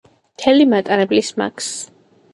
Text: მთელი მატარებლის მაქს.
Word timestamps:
მთელი 0.37 0.65
მატარებლის 0.71 1.31
მაქს. 1.43 1.71